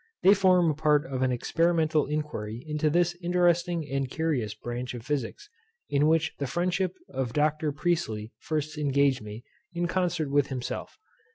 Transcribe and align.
They 0.23 0.33
form 0.33 0.71
a 0.71 0.73
part 0.73 1.05
of 1.05 1.21
an 1.21 1.31
experimental 1.31 2.07
inquiry 2.07 2.63
into 2.65 2.89
this 2.89 3.15
interesting 3.21 3.87
and 3.87 4.09
curious 4.09 4.55
branch 4.55 4.95
of 4.95 5.05
Physics; 5.05 5.47
in 5.91 6.07
which 6.07 6.33
the 6.39 6.47
friendship 6.47 6.95
of 7.07 7.33
Dr. 7.33 7.71
Priestley 7.71 8.33
first 8.39 8.79
engaged 8.79 9.21
me, 9.21 9.43
in 9.73 9.87
concert 9.87 10.31
with 10.31 10.47
himself. 10.47 10.97